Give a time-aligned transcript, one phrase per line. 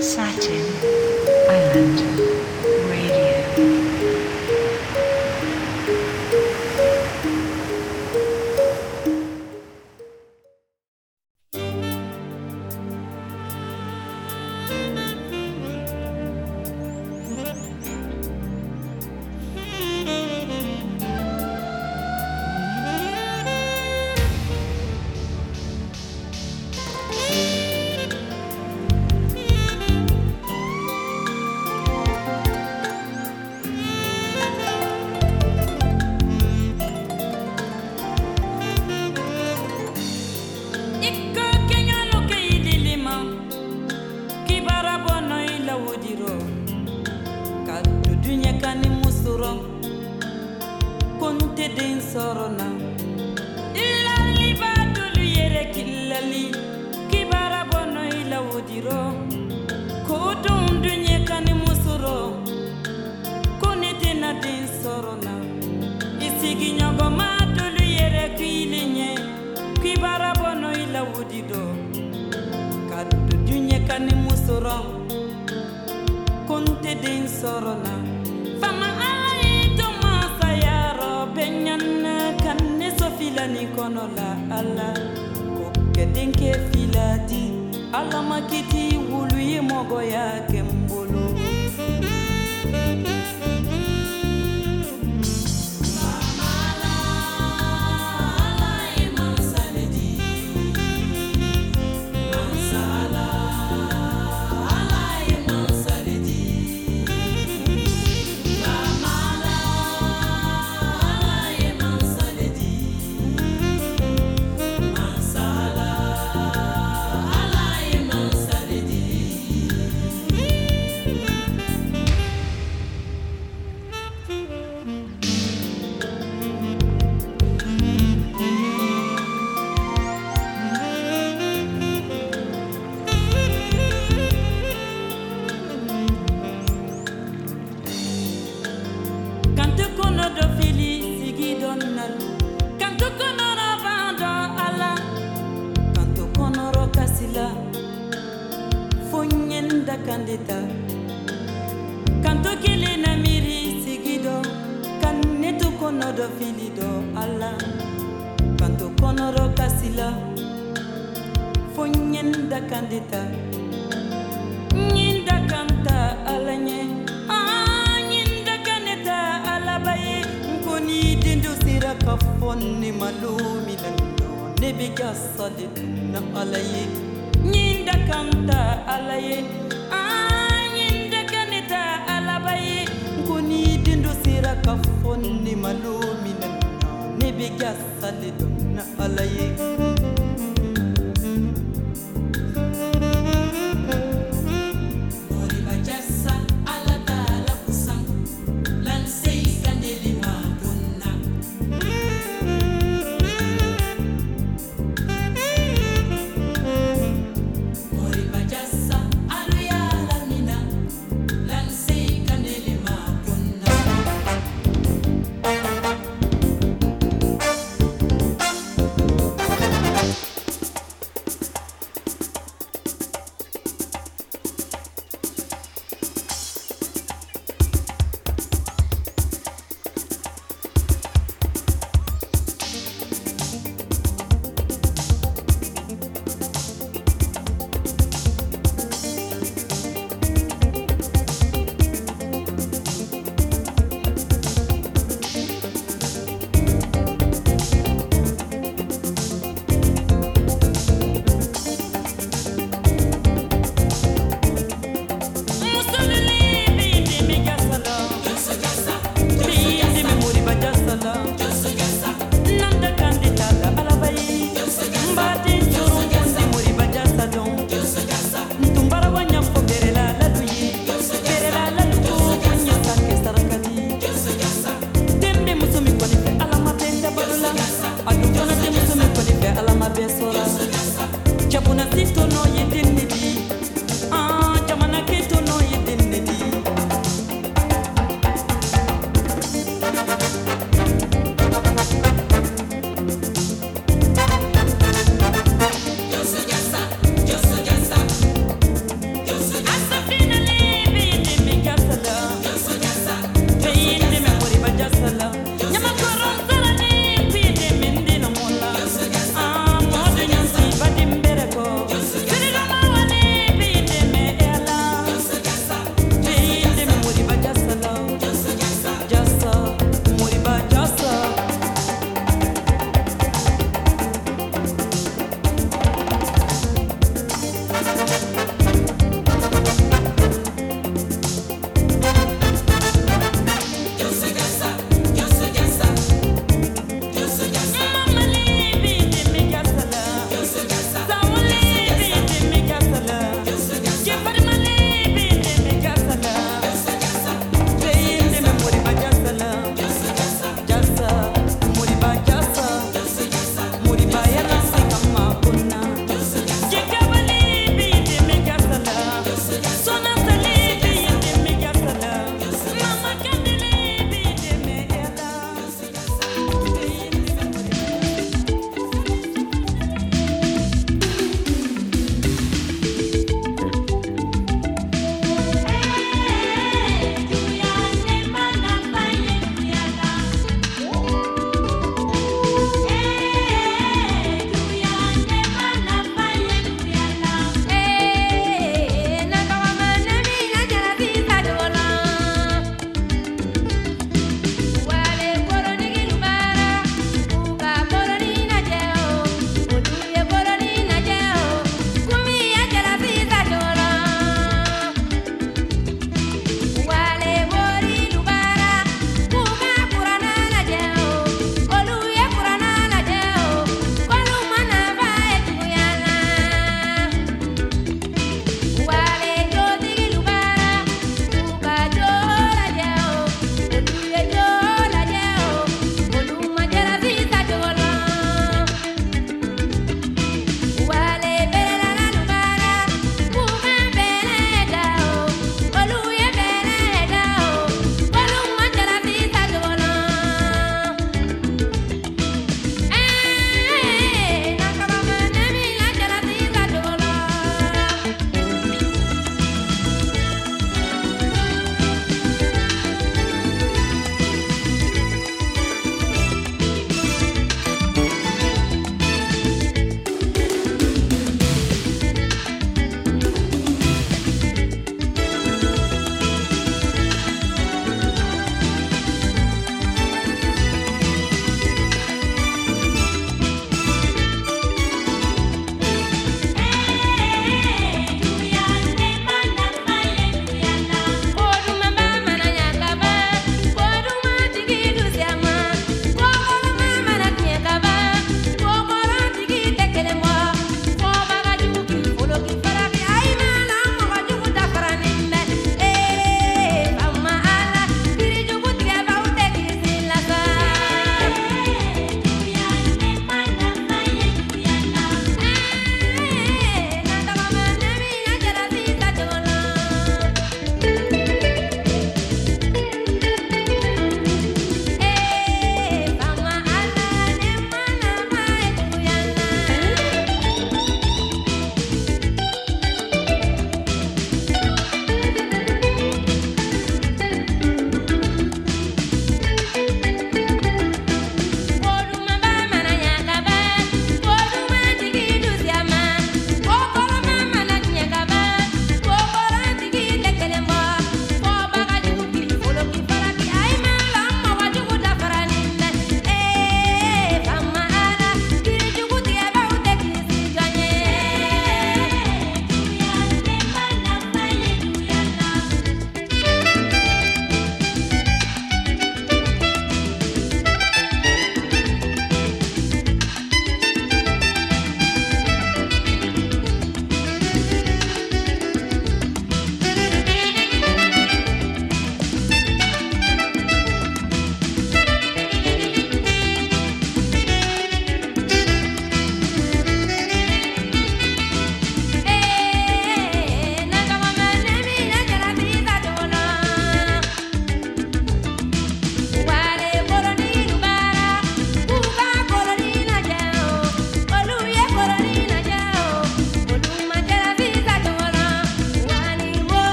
[0.00, 0.64] Satin
[1.50, 2.29] Island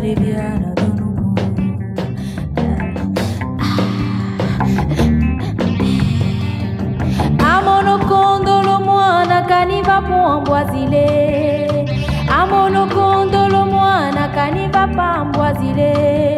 [0.00, 2.40] Caribiana do Nubu.
[7.38, 11.06] Amonokondolo mwana kaniva pambwazile.
[12.40, 16.29] Amonokondolo mwana kaniva pambwazile.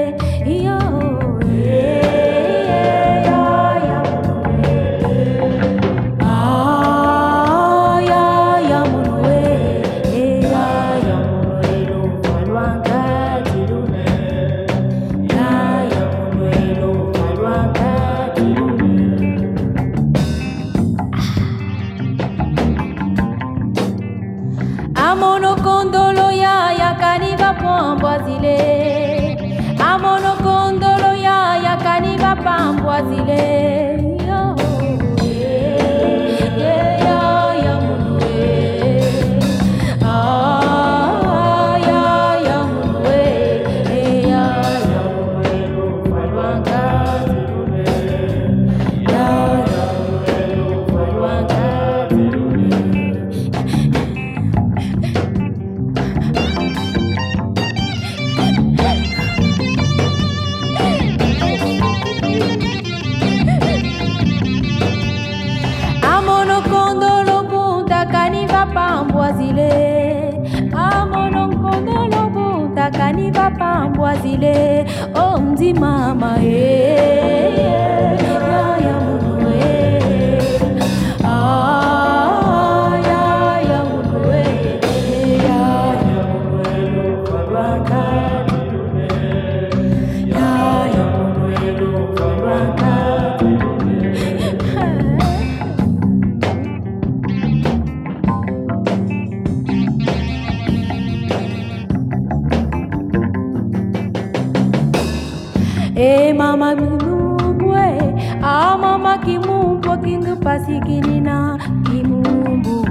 [110.52, 112.86] pasikilina kimumbu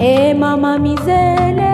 [0.00, 1.72] e mama mizele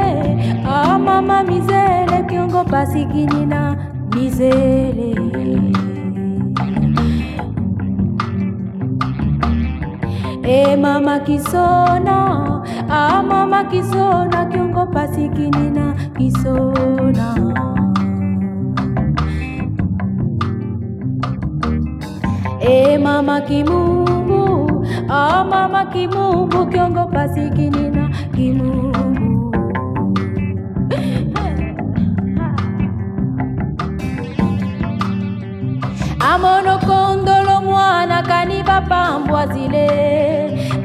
[0.65, 3.77] a mama mizele kiongo pasikilina
[4.15, 5.15] mizele.
[10.45, 12.19] E mama kisona
[12.89, 17.82] a mama kisona kiongo pasikilina kisona.
[22.63, 29.53] e mama kimungu a mama kimungu kiongopa sikinina kimungu
[36.31, 39.89] amono kondolo mwana kaniva pambwa zile.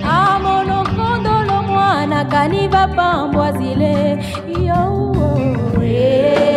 [0.03, 4.17] Amono kondolo mwana kaniva pambwa zile.
[4.67, 4.81] Yo,
[5.15, 6.56] yo, yo.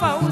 [0.00, 0.25] nova